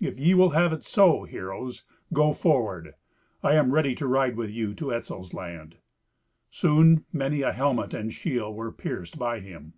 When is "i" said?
3.42-3.56